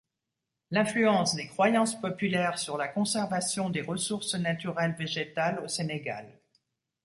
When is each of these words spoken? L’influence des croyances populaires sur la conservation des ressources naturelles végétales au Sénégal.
L’influence 0.71 1.35
des 1.35 1.45
croyances 1.45 2.01
populaires 2.01 2.57
sur 2.57 2.75
la 2.75 2.87
conservation 2.87 3.69
des 3.69 3.81
ressources 3.81 4.33
naturelles 4.33 4.95
végétales 4.97 5.59
au 5.63 5.67
Sénégal. 5.67 6.39